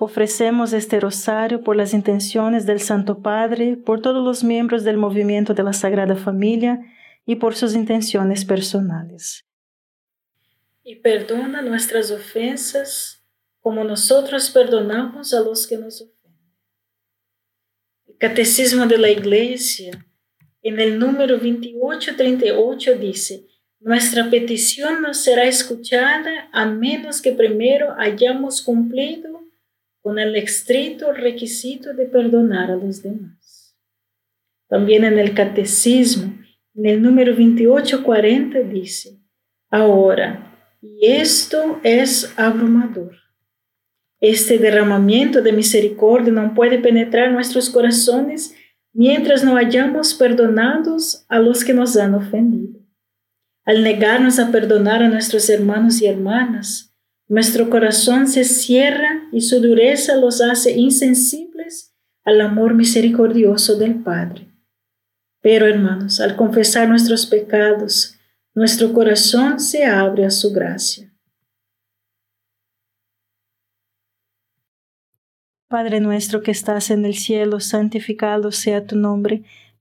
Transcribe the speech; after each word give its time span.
Ofrecemos 0.00 0.72
este 0.72 0.98
rosario 0.98 1.62
por 1.62 1.76
las 1.76 1.94
intenciones 1.94 2.66
del 2.66 2.80
Santo 2.80 3.22
Padre, 3.22 3.76
por 3.76 4.02
todos 4.02 4.24
los 4.24 4.42
miembros 4.42 4.82
del 4.82 4.96
movimiento 4.96 5.54
de 5.54 5.62
la 5.62 5.72
Sagrada 5.72 6.16
Familia 6.16 6.80
y 7.24 7.36
por 7.36 7.54
sus 7.54 7.74
intenciones 7.74 8.44
personales. 8.44 9.44
Y 10.82 10.96
perdona 10.96 11.62
nuestras 11.62 12.10
ofensas 12.10 13.22
como 13.60 13.84
nosotros 13.84 14.50
perdonamos 14.50 15.32
a 15.32 15.40
los 15.40 15.66
que 15.66 15.78
nos 15.78 16.02
ofenden. 16.02 16.14
El 18.06 18.16
Catecismo 18.18 18.86
de 18.86 18.98
la 18.98 19.08
Iglesia, 19.08 20.06
en 20.62 20.80
el 20.80 20.98
número 20.98 21.38
2838, 21.38 22.98
dice, 22.98 23.46
nuestra 23.80 24.28
petición 24.28 25.02
no 25.02 25.14
será 25.14 25.44
escuchada 25.44 26.48
a 26.52 26.66
menos 26.66 27.22
que 27.22 27.32
primero 27.32 27.94
hayamos 27.98 28.60
cumplido 28.60 29.33
con 30.04 30.18
el 30.18 30.36
estricto 30.36 31.14
requisito 31.14 31.94
de 31.94 32.04
perdonar 32.04 32.70
a 32.70 32.76
los 32.76 33.02
demás. 33.02 33.74
También 34.68 35.02
en 35.02 35.18
el 35.18 35.32
Catecismo, 35.32 36.30
en 36.74 36.86
el 36.86 37.00
número 37.00 37.32
2840, 37.32 38.58
dice, 38.64 39.18
ahora, 39.70 40.76
y 40.82 41.06
esto 41.06 41.80
es 41.82 42.30
abrumador. 42.36 43.16
Este 44.20 44.58
derramamiento 44.58 45.40
de 45.40 45.54
misericordia 45.54 46.34
no 46.34 46.52
puede 46.52 46.78
penetrar 46.80 47.32
nuestros 47.32 47.70
corazones 47.70 48.54
mientras 48.92 49.42
no 49.42 49.56
hayamos 49.56 50.12
perdonados 50.12 51.24
a 51.30 51.38
los 51.38 51.64
que 51.64 51.72
nos 51.72 51.96
han 51.96 52.14
ofendido. 52.14 52.78
Al 53.64 53.82
negarnos 53.82 54.38
a 54.38 54.52
perdonar 54.52 55.02
a 55.02 55.08
nuestros 55.08 55.48
hermanos 55.48 56.02
y 56.02 56.06
hermanas, 56.06 56.93
nuestro 57.34 57.68
corazón 57.68 58.28
se 58.28 58.44
cierra 58.44 59.28
y 59.32 59.40
su 59.40 59.60
dureza 59.60 60.14
los 60.14 60.40
hace 60.40 60.78
insensibles 60.78 61.92
al 62.22 62.40
amor 62.40 62.74
misericordioso 62.74 63.76
del 63.76 64.04
Padre. 64.04 64.54
Pero, 65.40 65.66
hermanos, 65.66 66.20
al 66.20 66.36
confesar 66.36 66.88
nuestros 66.88 67.26
pecados, 67.26 68.16
nuestro 68.54 68.92
corazón 68.92 69.58
se 69.58 69.84
abre 69.84 70.24
a 70.24 70.30
su 70.30 70.52
gracia. 70.52 71.12
Padre 75.66 75.98
nuestro 75.98 76.40
que 76.40 76.52
estás 76.52 76.92
en 76.92 77.04
el 77.04 77.14
cielo, 77.14 77.58
santificado 77.58 78.52
sea 78.52 78.86
tu 78.86 78.94
nombre. 78.94 79.42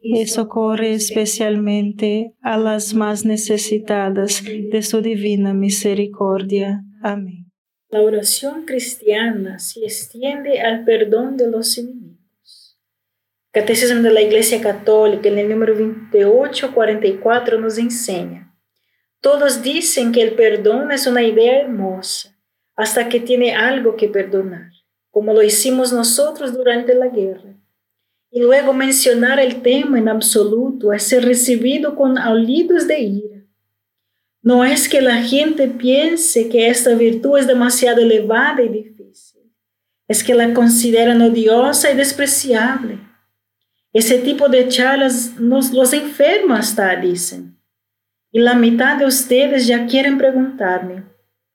y 0.00 0.26
socorre 0.26 0.94
especialmente 0.94 2.34
a 2.42 2.56
las 2.56 2.94
más 2.94 3.24
necesitadas 3.24 4.42
de 4.44 4.82
su 4.82 5.02
divina 5.02 5.52
misericordia. 5.54 6.82
Amén. 7.02 7.50
La 7.90 8.02
oración 8.02 8.64
cristiana 8.66 9.58
se 9.58 9.80
extiende 9.80 10.60
al 10.60 10.84
perdón 10.84 11.36
de 11.36 11.50
los 11.50 11.76
enemigos. 11.76 12.78
Catecismo 13.52 14.00
de 14.00 14.12
la 14.12 14.22
Iglesia 14.22 14.60
Católica, 14.60 15.28
en 15.28 15.38
el 15.38 15.48
número 15.48 15.74
2844, 15.74 17.58
nos 17.58 17.78
enseña. 17.78 18.56
Todos 19.20 19.62
dicen 19.62 20.12
que 20.12 20.22
el 20.22 20.34
perdón 20.34 20.92
es 20.92 21.06
una 21.06 21.24
idea 21.24 21.60
hermosa, 21.60 22.38
hasta 22.76 23.08
que 23.08 23.20
tiene 23.20 23.54
algo 23.54 23.96
que 23.96 24.08
perdonar, 24.08 24.70
como 25.10 25.34
lo 25.34 25.42
hicimos 25.42 25.92
nosotros 25.92 26.54
durante 26.54 26.94
la 26.94 27.08
guerra. 27.08 27.59
Y 28.30 28.40
luego 28.40 28.72
mencionar 28.72 29.40
el 29.40 29.62
tema 29.62 29.98
en 29.98 30.08
absoluto 30.08 30.92
es 30.92 31.02
ser 31.02 31.24
recibido 31.24 31.96
con 31.96 32.16
aulidos 32.16 32.86
de 32.86 33.00
ira 33.00 33.30
no 34.42 34.64
es 34.64 34.88
que 34.88 35.02
la 35.02 35.22
gente 35.22 35.68
piense 35.68 36.48
que 36.48 36.68
esta 36.68 36.94
virtud 36.94 37.38
es 37.38 37.46
demasiado 37.46 38.00
elevada 38.00 38.62
y 38.62 38.68
difícil, 38.68 39.42
es 40.08 40.24
que 40.24 40.34
la 40.34 40.54
consideran 40.54 41.20
odiosa 41.20 41.90
y 41.90 41.96
despreciable. 41.96 42.98
Ese 43.92 44.18
tipo 44.18 44.48
de 44.48 44.68
charlas 44.68 45.38
nos 45.38 45.72
los 45.72 45.92
enferma 45.92 46.58
hasta, 46.58 46.96
dicen. 46.96 47.58
Y 48.32 48.38
la 48.38 48.54
mitad 48.54 48.96
de 48.96 49.04
ustedes 49.04 49.66
ya 49.66 49.86
quieren 49.86 50.16
preguntarme. 50.16 51.04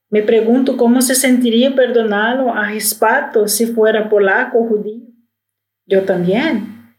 Me 0.09 0.21
pregunto 0.21 0.77
cómo 0.77 1.01
se 1.01 1.15
sentiría 1.15 1.73
perdonado 1.73 2.53
a 2.53 2.73
Espato 2.73 3.47
si 3.47 3.65
fuera 3.65 4.09
polaco 4.09 4.59
o 4.59 4.67
judío. 4.67 5.14
Yo 5.85 6.03
también. 6.03 6.95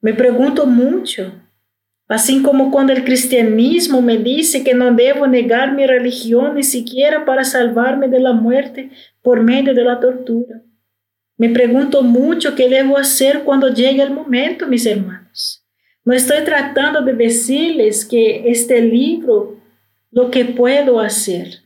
Me 0.00 0.14
pregunto 0.14 0.66
mucho 0.66 1.32
Así 2.08 2.40
como 2.40 2.70
cuando 2.70 2.94
el 2.94 3.04
cristianismo 3.04 4.00
me 4.00 4.16
dice 4.16 4.64
que 4.64 4.72
no 4.72 4.94
debo 4.94 5.26
negar 5.26 5.74
mi 5.74 5.86
religión 5.86 6.54
ni 6.54 6.62
siquiera 6.62 7.26
para 7.26 7.44
salvarme 7.44 8.08
de 8.08 8.18
la 8.18 8.32
muerte 8.32 8.90
por 9.20 9.42
medio 9.42 9.74
de 9.74 9.84
la 9.84 10.00
tortura. 10.00 10.62
Me 11.36 11.50
pregunto 11.50 12.02
mucho 12.02 12.54
qué 12.54 12.70
debo 12.70 12.96
hacer 12.96 13.44
cuando 13.44 13.68
llegue 13.68 14.02
el 14.02 14.10
momento, 14.10 14.66
mis 14.66 14.86
hermanos. 14.86 15.66
No 16.02 16.14
estoy 16.14 16.44
tratando 16.44 17.02
de 17.02 17.12
decirles 17.12 18.06
que 18.06 18.50
este 18.50 18.80
libro, 18.80 19.58
lo 20.10 20.30
que 20.30 20.46
puedo 20.46 21.00
hacer. 21.00 21.58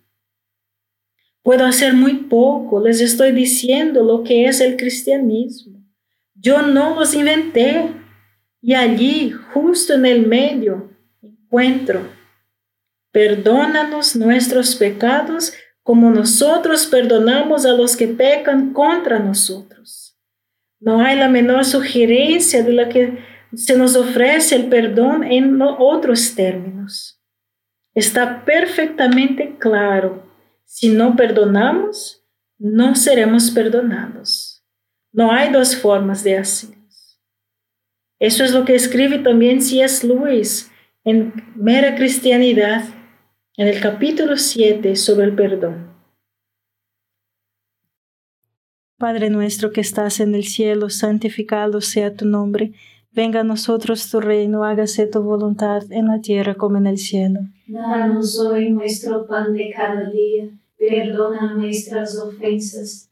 Puedo 1.44 1.64
hacer 1.64 1.94
muy 1.94 2.14
poco, 2.14 2.84
les 2.84 3.00
estoy 3.00 3.30
diciendo 3.30 4.02
lo 4.02 4.24
que 4.24 4.46
es 4.46 4.60
el 4.60 4.76
cristianismo. 4.76 5.81
Yo 6.42 6.60
no 6.62 6.96
los 6.96 7.14
inventé, 7.14 7.94
y 8.60 8.74
allí, 8.74 9.30
justo 9.30 9.94
en 9.94 10.06
el 10.06 10.26
medio, 10.26 10.90
encuentro, 11.22 12.00
perdónanos 13.12 14.16
nuestros 14.16 14.74
pecados 14.74 15.52
como 15.84 16.10
nosotros 16.10 16.86
perdonamos 16.86 17.64
a 17.64 17.72
los 17.72 17.96
que 17.96 18.08
pecan 18.08 18.72
contra 18.72 19.20
nosotros. 19.20 20.18
No 20.80 21.00
hay 21.00 21.16
la 21.16 21.28
menor 21.28 21.64
sugerencia 21.64 22.64
de 22.64 22.72
la 22.72 22.88
que 22.88 23.18
se 23.54 23.78
nos 23.78 23.94
ofrece 23.94 24.56
el 24.56 24.66
perdón 24.66 25.22
en 25.22 25.62
otros 25.62 26.34
términos. 26.34 27.20
Está 27.94 28.44
perfectamente 28.44 29.56
claro. 29.60 30.28
Si 30.64 30.88
no 30.88 31.14
perdonamos, 31.14 32.24
no 32.58 32.96
seremos 32.96 33.52
perdonados. 33.52 34.41
No 35.12 35.30
hay 35.30 35.52
dos 35.52 35.76
formas 35.76 36.24
de 36.24 36.38
hacer. 36.38 36.70
Eso 38.18 38.44
es 38.44 38.52
lo 38.52 38.64
que 38.64 38.74
escribe 38.74 39.18
también 39.18 39.60
C.S. 39.60 40.06
Lewis 40.06 40.70
en 41.04 41.34
Mera 41.54 41.94
Cristianidad, 41.96 42.84
en 43.56 43.68
el 43.68 43.80
capítulo 43.80 44.36
7 44.36 44.96
sobre 44.96 45.26
el 45.26 45.34
perdón. 45.34 45.92
Padre 48.96 49.28
nuestro 49.28 49.72
que 49.72 49.80
estás 49.80 50.20
en 50.20 50.34
el 50.34 50.44
cielo, 50.44 50.88
santificado 50.88 51.80
sea 51.80 52.14
tu 52.14 52.24
nombre. 52.24 52.72
Venga 53.10 53.40
a 53.40 53.44
nosotros 53.44 54.08
tu 54.10 54.20
reino, 54.20 54.64
hágase 54.64 55.06
tu 55.08 55.20
voluntad 55.20 55.82
en 55.90 56.06
la 56.06 56.20
tierra 56.20 56.54
como 56.54 56.78
en 56.78 56.86
el 56.86 56.98
cielo. 56.98 57.40
Danos 57.66 58.38
hoy 58.38 58.70
nuestro 58.70 59.26
pan 59.26 59.52
de 59.52 59.74
cada 59.76 60.08
día, 60.08 60.48
perdona 60.78 61.54
nuestras 61.54 62.16
ofensas, 62.16 63.11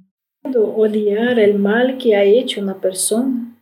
Odiar 0.43 1.39
el 1.39 1.59
mal 1.59 1.97
que 1.97 2.15
ha 2.15 2.23
hecho 2.23 2.61
una 2.61 2.79
persona. 2.79 3.57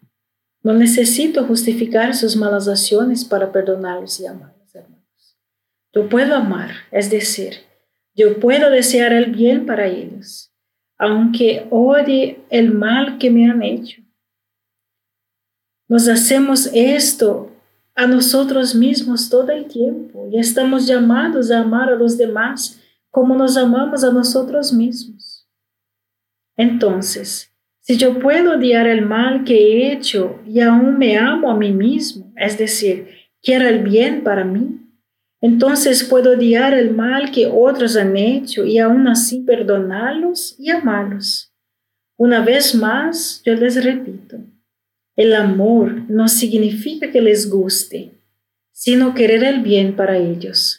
No 0.63 0.73
necesito 0.73 1.45
justificar 1.45 2.15
sus 2.15 2.35
malas 2.35 2.67
acciones 2.67 3.23
para 3.23 3.51
perdonarlos 3.51 4.19
y 4.19 4.25
amarlos, 4.25 4.75
hermanos. 4.75 5.37
Yo 5.93 6.09
puedo 6.09 6.35
amar, 6.35 6.71
es 6.91 7.09
decir, 7.09 7.55
yo 8.15 8.39
puedo 8.39 8.69
desear 8.69 9.13
el 9.13 9.31
bien 9.31 9.65
para 9.65 9.87
ellos, 9.87 10.51
aunque 10.97 11.67
odie 11.69 12.41
el 12.49 12.73
mal 12.73 13.17
que 13.17 13.31
me 13.31 13.49
han 13.49 13.63
hecho. 13.63 14.01
Nos 15.87 16.07
hacemos 16.07 16.69
esto 16.73 17.51
a 17.95 18.07
nosotros 18.07 18.75
mismos 18.75 19.29
todo 19.29 19.51
el 19.51 19.65
tiempo 19.65 20.27
y 20.31 20.39
estamos 20.39 20.87
llamados 20.87 21.51
a 21.51 21.59
amar 21.59 21.89
a 21.89 21.95
los 21.95 22.17
demás 22.17 22.79
como 23.09 23.35
nos 23.35 23.57
amamos 23.57 24.03
a 24.03 24.11
nosotros 24.11 24.71
mismos. 24.71 25.28
Entonces, 26.59 27.53
si 27.79 27.95
yo 27.95 28.19
puedo 28.19 28.57
odiar 28.57 28.85
el 28.85 29.05
mal 29.05 29.45
que 29.45 29.55
he 29.55 29.93
hecho 29.93 30.41
y 30.45 30.59
aún 30.59 30.97
me 30.97 31.17
amo 31.17 31.49
a 31.49 31.55
mí 31.55 31.71
mismo, 31.71 32.33
es 32.35 32.57
decir, 32.57 33.07
quiero 33.41 33.65
el 33.65 33.81
bien 33.81 34.25
para 34.25 34.43
mí, 34.43 34.77
entonces 35.39 36.03
puedo 36.03 36.33
odiar 36.33 36.73
el 36.73 36.93
mal 36.93 37.31
que 37.31 37.47
otros 37.47 37.95
han 37.95 38.17
hecho 38.17 38.65
y 38.65 38.77
aún 38.77 39.07
así 39.07 39.39
perdonarlos 39.39 40.57
y 40.59 40.69
amarlos. 40.69 41.53
Una 42.17 42.43
vez 42.43 42.75
más, 42.75 43.41
yo 43.45 43.55
les 43.55 43.81
repito, 43.81 44.35
el 45.15 45.33
amor 45.33 46.09
no 46.09 46.27
significa 46.27 47.09
que 47.09 47.21
les 47.21 47.49
guste, 47.49 48.11
sino 48.73 49.13
querer 49.13 49.45
el 49.45 49.61
bien 49.61 49.95
para 49.95 50.17
ellos. 50.17 50.78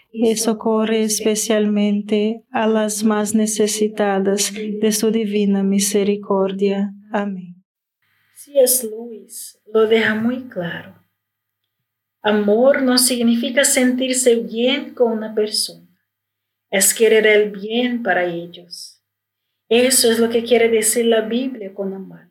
y 0.11 0.35
socorre 0.35 1.03
especialmente 1.03 2.43
a 2.51 2.67
las 2.67 3.03
más 3.03 3.33
necesitadas 3.33 4.53
de 4.53 4.91
su 4.91 5.11
divina 5.11 5.63
misericordia. 5.63 6.93
Amén. 7.11 7.63
C.S. 8.35 8.87
Lewis 8.87 9.59
lo 9.71 9.87
deja 9.87 10.15
muy 10.15 10.43
claro. 10.49 10.95
Amor 12.21 12.81
no 12.83 12.97
significa 12.97 13.63
sentirse 13.63 14.35
bien 14.35 14.93
con 14.93 15.11
una 15.11 15.33
persona, 15.33 15.87
es 16.69 16.93
querer 16.93 17.25
el 17.25 17.51
bien 17.51 18.03
para 18.03 18.25
ellos. 18.25 19.01
Eso 19.69 20.11
es 20.11 20.19
lo 20.19 20.29
que 20.29 20.43
quiere 20.43 20.69
decir 20.69 21.05
la 21.05 21.21
Biblia 21.21 21.73
con 21.73 21.93
amar. 21.93 22.29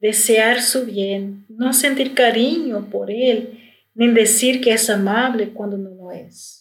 Desear 0.00 0.62
su 0.62 0.86
bien, 0.86 1.44
no 1.48 1.72
sentir 1.72 2.14
cariño 2.14 2.88
por 2.90 3.10
él, 3.10 3.60
ni 3.94 4.08
decir 4.08 4.60
que 4.60 4.72
es 4.72 4.88
amable 4.88 5.50
cuando 5.50 5.76
no 5.76 5.90
lo 5.90 6.10
es. 6.10 6.55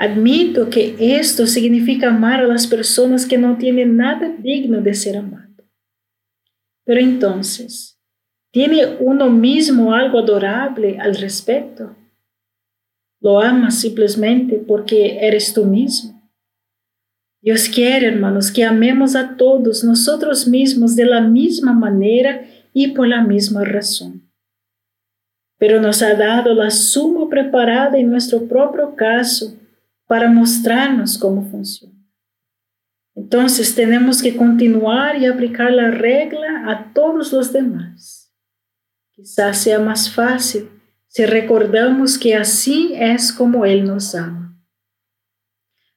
Admito 0.00 0.70
que 0.70 0.94
esto 1.18 1.44
significa 1.48 2.10
amar 2.10 2.38
a 2.38 2.46
las 2.46 2.68
personas 2.68 3.26
que 3.26 3.36
no 3.36 3.58
tienen 3.58 3.96
nada 3.96 4.32
digno 4.38 4.80
de 4.80 4.94
ser 4.94 5.16
amado. 5.16 5.64
Pero 6.84 7.00
entonces, 7.00 7.98
¿tiene 8.52 8.96
uno 9.00 9.28
mismo 9.28 9.92
algo 9.92 10.20
adorable 10.20 10.98
al 11.00 11.16
respecto? 11.16 11.96
¿Lo 13.20 13.40
amas 13.40 13.80
simplemente 13.80 14.62
porque 14.68 15.18
eres 15.20 15.52
tú 15.52 15.64
mismo? 15.64 16.22
Dios 17.40 17.68
quiere, 17.68 18.06
hermanos, 18.06 18.52
que 18.52 18.64
amemos 18.64 19.16
a 19.16 19.36
todos 19.36 19.82
nosotros 19.82 20.46
mismos 20.46 20.94
de 20.94 21.06
la 21.06 21.20
misma 21.20 21.72
manera 21.72 22.46
y 22.72 22.88
por 22.88 23.08
la 23.08 23.22
misma 23.22 23.64
razón. 23.64 24.30
Pero 25.58 25.80
nos 25.80 26.02
ha 26.02 26.14
dado 26.14 26.54
la 26.54 26.70
suma 26.70 27.28
preparada 27.28 27.98
en 27.98 28.10
nuestro 28.10 28.46
propio 28.46 28.94
caso 28.94 29.58
para 30.08 30.30
mostrarnos 30.30 31.18
cómo 31.18 31.48
funciona. 31.48 31.94
Entonces 33.14 33.74
tenemos 33.74 34.22
que 34.22 34.36
continuar 34.36 35.18
y 35.18 35.26
aplicar 35.26 35.70
la 35.70 35.90
regla 35.90 36.70
a 36.70 36.92
todos 36.94 37.32
los 37.32 37.52
demás. 37.52 38.32
Quizás 39.10 39.58
sea 39.58 39.78
más 39.78 40.10
fácil 40.12 40.70
si 41.08 41.26
recordamos 41.26 42.16
que 42.16 42.34
así 42.34 42.92
es 42.94 43.32
como 43.32 43.66
Él 43.66 43.84
nos 43.84 44.14
ama. 44.14 44.56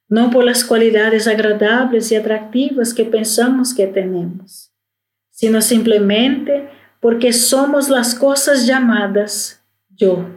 No 0.08 0.30
por 0.30 0.44
las 0.44 0.62
cualidades 0.62 1.26
agradables 1.26 2.12
y 2.12 2.16
atractivas 2.16 2.92
que 2.92 3.04
pensamos 3.04 3.72
que 3.72 3.86
tenemos, 3.86 4.74
sino 5.30 5.62
simplemente 5.62 6.68
porque 7.00 7.32
somos 7.32 7.88
las 7.88 8.14
cosas 8.14 8.66
llamadas 8.66 9.64
yo, 9.88 10.28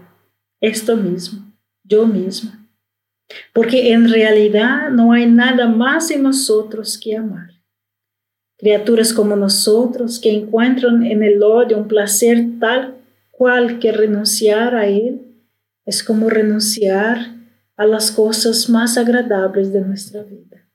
esto 0.61 0.95
mismo, 0.95 1.51
yo 1.83 2.05
misma 2.05 2.64
porque 3.53 3.93
en 3.93 4.09
realidad 4.09 4.89
no 4.89 5.11
hay 5.11 5.25
nada 5.25 5.67
más 5.67 6.11
en 6.11 6.23
nosotros 6.23 6.97
que 6.97 7.15
amar. 7.15 7.51
Criaturas 8.57 9.13
como 9.13 9.35
nosotros 9.35 10.19
que 10.19 10.31
encuentran 10.31 11.05
en 11.05 11.23
el 11.23 11.43
odio 11.43 11.77
un 11.77 11.87
placer 11.87 12.45
tal 12.59 12.95
cual 13.31 13.79
que 13.79 13.91
renunciar 13.91 14.75
a 14.75 14.87
él 14.87 15.21
es 15.85 16.03
como 16.03 16.29
renunciar 16.29 17.35
a 17.75 17.85
las 17.85 18.11
cosas 18.11 18.69
más 18.69 18.97
agradables 18.97 19.73
de 19.73 19.81
nuestra 19.81 20.23
vida. 20.23 20.67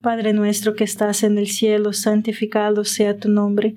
Padre 0.00 0.32
nuestro 0.32 0.74
que 0.74 0.84
estás 0.84 1.22
en 1.22 1.38
el 1.38 1.48
cielo, 1.48 1.92
santificado 1.92 2.84
sea 2.84 3.16
tu 3.16 3.28
nombre 3.28 3.76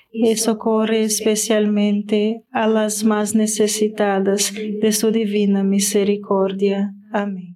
y 0.11 0.35
socorre 0.35 1.03
especialmente 1.03 2.45
a 2.51 2.67
las 2.67 3.03
más 3.03 3.33
necesitadas 3.33 4.53
de 4.53 4.91
su 4.91 5.11
divina 5.11 5.63
misericordia. 5.63 6.93
Amén. 7.13 7.55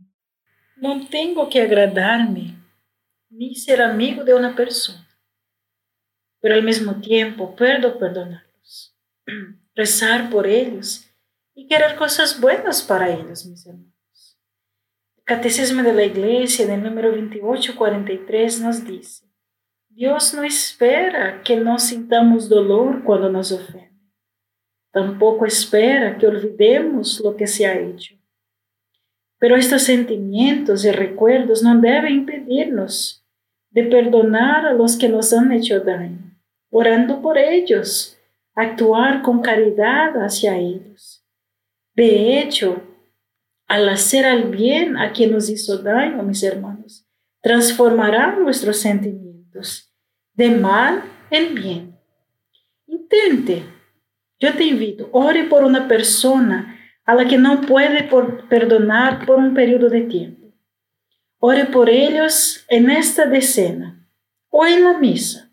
No 0.78 1.06
tengo 1.08 1.50
que 1.50 1.62
agradarme 1.62 2.56
ni 3.30 3.56
ser 3.56 3.82
amigo 3.82 4.24
de 4.24 4.34
una 4.34 4.56
persona, 4.56 5.08
pero 6.39 6.56
al 6.56 6.63
mismo 6.63 7.02
tiempo 7.02 7.56
puedo 7.56 8.00
perdonarlos, 8.00 8.96
rezar 9.76 10.30
por 10.30 10.48
ellos 10.48 11.06
y 11.54 11.68
querer 11.68 11.96
cosas 11.96 12.39
buenas 12.39 12.82
para 12.82 13.10
ellos, 13.10 13.46
mis 13.46 13.65
hermanos. 13.65 14.39
El 15.18 15.24
Catecismo 15.24 15.84
de 15.84 15.94
la 15.94 16.06
Iglesia, 16.06 16.68
del 16.68 16.84
número 16.84 17.10
2843, 17.12 18.62
nos 18.62 18.86
dice, 18.86 19.24
Dios 19.95 20.34
no 20.34 20.43
espera 20.43 21.41
que 21.41 21.55
nos 21.55 21.84
sintamos 21.84 22.49
dolor 22.49 23.01
cuando 23.05 23.29
nos 23.29 23.53
ofende. 23.53 23.93
Tampoco 24.91 25.45
espera 25.45 26.17
que 26.17 26.27
olvidemos 26.27 27.21
lo 27.23 27.38
que 27.38 27.47
se 27.47 27.65
ha 27.65 27.79
hecho. 27.79 28.13
Pero 29.39 29.55
estos 29.55 29.84
sentimientos 29.84 30.84
y 30.84 30.91
recuerdos 30.91 31.63
no 31.63 31.79
deben 31.79 32.13
impedirnos 32.13 33.25
de 33.69 33.84
perdonar 33.84 34.65
a 34.65 34.73
los 34.73 34.97
que 34.97 35.08
nos 35.08 35.31
han 35.31 35.53
hecho 35.53 35.79
daño, 35.79 36.38
orando 36.69 37.21
por 37.21 37.38
ellos, 37.38 38.17
actuar 38.53 39.21
con 39.21 39.41
caridad 39.41 40.21
hacia 40.21 40.58
ellos. 40.58 41.25
De 41.93 42.41
hecho, 42.41 42.84
al 43.65 43.88
hacer 43.88 44.25
al 44.25 44.49
bien 44.51 44.97
a 44.97 45.13
quien 45.13 45.31
nos 45.31 45.49
hizo 45.49 45.77
daño, 45.77 46.21
mis 46.21 46.43
hermanos, 46.43 47.08
transformará 47.41 48.36
nuestros 48.36 48.75
sentimientos 48.75 49.24
de 50.34 50.50
mal 50.50 51.04
en 51.30 51.56
bien. 51.56 52.00
Intente, 52.88 53.63
yo 54.39 54.54
te 54.54 54.65
invito, 54.65 55.10
ore 55.12 55.46
por 55.46 55.63
una 55.63 55.88
persona 55.88 56.80
a 57.06 57.15
la 57.15 57.28
que 57.28 57.38
no 57.38 57.62
puede 57.62 58.10
perdonar 58.50 59.26
por 59.26 59.38
un 59.38 59.54
periodo 59.54 59.89
de 59.89 60.02
tiempo. 60.02 60.54
Ore 61.39 61.65
por 61.65 61.89
ellos 61.89 62.65
en 62.70 62.89
esta 62.89 63.26
decena 63.26 64.08
o 64.50 64.65
en 64.65 64.84
la 64.84 64.98
misa. 64.98 65.52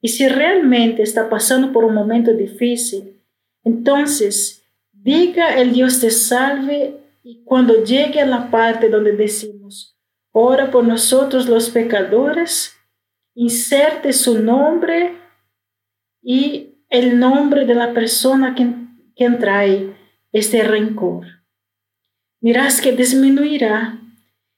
Y 0.00 0.08
si 0.08 0.28
realmente 0.28 1.02
está 1.02 1.30
pasando 1.30 1.72
por 1.72 1.84
un 1.84 1.94
momento 1.94 2.34
difícil, 2.34 3.20
entonces 3.64 4.64
diga 4.92 5.58
el 5.58 5.72
Dios 5.72 6.00
te 6.00 6.10
salve 6.10 6.98
y 7.22 7.42
cuando 7.44 7.84
llegue 7.84 8.20
a 8.20 8.26
la 8.26 8.50
parte 8.50 8.88
donde 8.88 9.12
decimos, 9.12 9.96
ora 10.32 10.70
por 10.70 10.84
nosotros 10.84 11.48
los 11.48 11.70
pecadores, 11.70 12.76
inserte 13.34 14.12
su 14.12 14.42
nombre 14.42 15.16
y 16.22 16.74
el 16.88 17.18
nombre 17.18 17.66
de 17.66 17.74
la 17.74 17.92
persona 17.92 18.54
que, 18.54 18.74
que 19.16 19.30
trae 19.36 19.94
este 20.32 20.62
rencor. 20.62 21.26
Mirás 22.40 22.80
que 22.80 22.92
disminuirá 22.92 24.02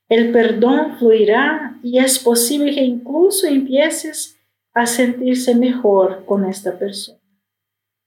el 0.08 0.32
perdón 0.32 0.96
fluirá 0.98 1.78
y 1.82 1.98
es 1.98 2.18
posible 2.18 2.74
que 2.74 2.84
incluso 2.84 3.46
empieces 3.46 4.38
a 4.74 4.87
sentirse 4.87 5.54
mejor 5.54 6.24
con 6.26 6.44
esta 6.44 6.78
persona. 6.78 7.18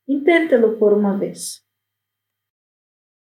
Inténtelo 0.06 0.77
por 0.77 0.93
una 0.93 1.13
vez. 1.13 1.66